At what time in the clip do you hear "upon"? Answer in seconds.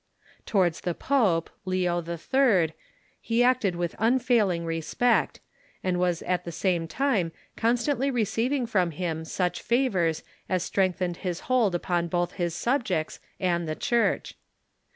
11.75-12.07